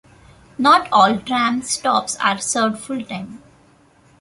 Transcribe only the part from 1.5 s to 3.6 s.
stops are served full-time.